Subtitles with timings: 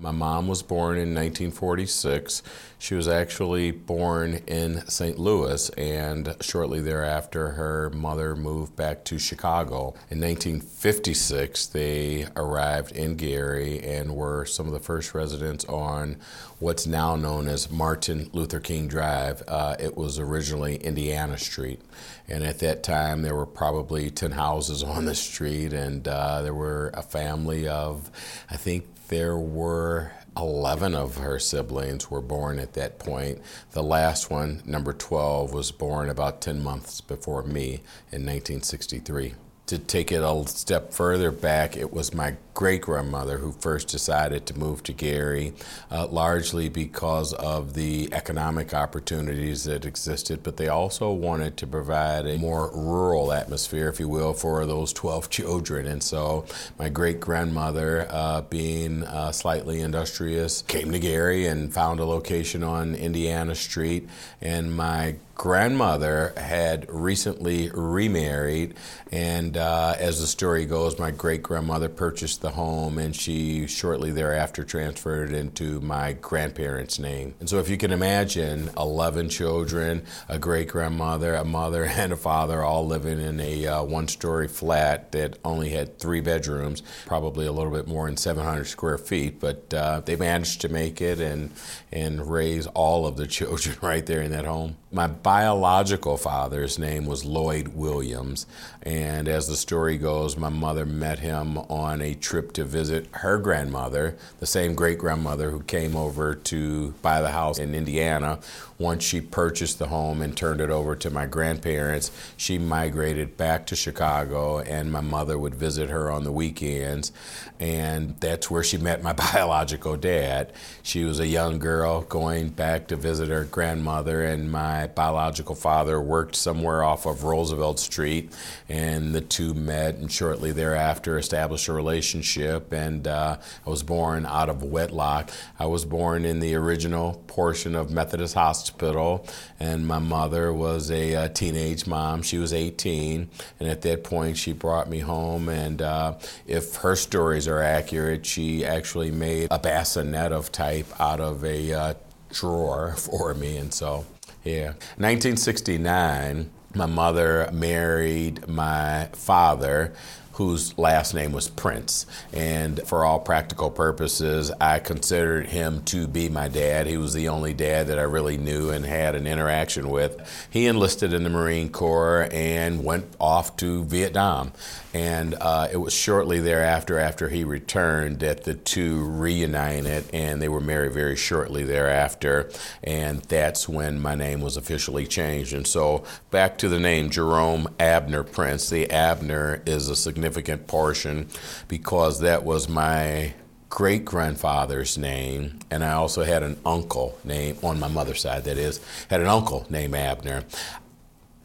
[0.00, 2.44] My mom was born in 1946.
[2.78, 5.18] She was actually born in St.
[5.18, 9.94] Louis, and shortly thereafter, her mother moved back to Chicago.
[10.08, 16.18] In 1956, they arrived in Gary and were some of the first residents on
[16.60, 19.42] what's now known as Martin Luther King Drive.
[19.48, 21.80] Uh, it was originally Indiana Street,
[22.28, 26.54] and at that time, there were probably 10 houses on the street, and uh, there
[26.54, 28.12] were a family of,
[28.48, 33.40] I think, there were 11 of her siblings were born at that point.
[33.72, 37.82] The last one, number 12, was born about 10 months before me
[38.12, 39.34] in 1963
[39.68, 44.44] to take it a step further back, it was my great grandmother who first decided
[44.44, 45.52] to move to Gary,
[45.92, 52.26] uh, largely because of the economic opportunities that existed, but they also wanted to provide
[52.26, 55.86] a more rural atmosphere, if you will, for those 12 children.
[55.86, 56.46] And so
[56.78, 62.64] my great grandmother, uh, being uh, slightly industrious, came to Gary and found a location
[62.64, 64.08] on Indiana Street.
[64.40, 68.74] And my grandmother had recently remarried,
[69.12, 74.10] and uh, as the story goes, my great grandmother purchased the home, and she shortly
[74.10, 77.34] thereafter transferred it into my grandparents' name.
[77.40, 82.16] And so, if you can imagine, 11 children, a great grandmother, a mother, and a
[82.16, 87.46] father all living in a uh, one story flat that only had three bedrooms, probably
[87.46, 91.20] a little bit more than 700 square feet, but uh, they managed to make it
[91.20, 91.50] and,
[91.92, 94.76] and raise all of the children right there in that home.
[94.92, 98.46] My biological father's name was Lloyd Williams,
[98.82, 103.38] and as the story goes, my mother met him on a trip to visit her
[103.38, 108.38] grandmother, the same great grandmother who came over to buy the house in Indiana.
[108.78, 113.66] Once she purchased the home and turned it over to my grandparents, she migrated back
[113.66, 117.10] to Chicago, and my mother would visit her on the weekends,
[117.58, 120.52] and that's where she met my biological dad.
[120.84, 126.00] She was a young girl going back to visit her grandmother, and my biological father
[126.00, 128.32] worked somewhere off of Roosevelt Street,
[128.68, 132.72] and the two met and shortly thereafter established a relationship.
[132.72, 135.30] And uh, I was born out of wedlock.
[135.60, 139.24] I was born in the original portion of Methodist Hospital,
[139.60, 142.22] and my mother was a, a teenage mom.
[142.22, 145.48] She was 18, and at that point, she brought me home.
[145.48, 146.14] And uh,
[146.48, 151.72] if her stories are accurate, she actually made a bassinet of type out of a
[151.72, 151.94] uh,
[152.32, 154.04] drawer for me, and so
[154.42, 154.72] yeah.
[154.96, 159.94] 1969, my mother married my father
[160.38, 162.06] whose last name was Prince.
[162.32, 166.86] And for all practical purposes, I considered him to be my dad.
[166.86, 170.48] He was the only dad that I really knew and had an interaction with.
[170.48, 174.52] He enlisted in the Marine Corps and went off to Vietnam.
[174.94, 180.48] And uh, it was shortly thereafter, after he returned, that the two reunited and they
[180.48, 182.48] were married very shortly thereafter.
[182.82, 185.52] And that's when my name was officially changed.
[185.52, 188.70] And so back to the name Jerome Abner Prince.
[188.70, 191.26] The Abner is a significant significant portion
[191.68, 193.32] because that was my
[193.70, 198.56] great grandfather's name, and I also had an uncle name on my mother's side, that
[198.58, 198.80] is,
[199.10, 200.44] had an uncle named Abner.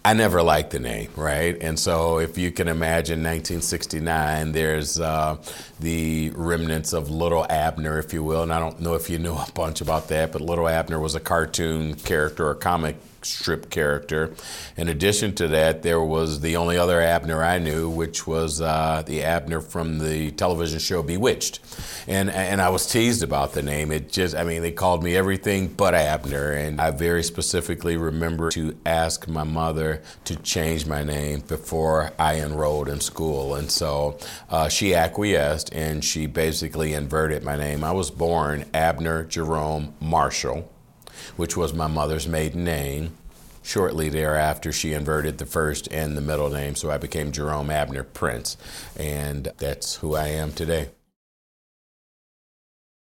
[0.05, 1.57] I never liked the name, right?
[1.61, 5.37] And so, if you can imagine 1969, there's uh,
[5.79, 8.43] the remnants of Little Abner, if you will.
[8.43, 11.15] And I don't know if you know a bunch about that, but Little Abner was
[11.15, 14.33] a cartoon character or comic strip character.
[14.77, 19.03] In addition to that, there was the only other Abner I knew, which was uh,
[19.05, 21.59] the Abner from the television show Bewitched.
[22.07, 23.91] And, and I was teased about the name.
[23.91, 26.51] It just, I mean, they called me everything but Abner.
[26.51, 32.39] And I very specifically remember to ask my mother to change my name before I
[32.39, 33.55] enrolled in school.
[33.55, 34.17] And so
[34.49, 37.83] uh, she acquiesced and she basically inverted my name.
[37.83, 40.72] I was born Abner Jerome Marshall
[41.35, 43.17] which was my mother's maiden name.
[43.61, 48.03] Shortly thereafter, she inverted the first and the middle name, so I became Jerome Abner
[48.03, 48.57] Prince,
[48.97, 50.89] and that's who I am today.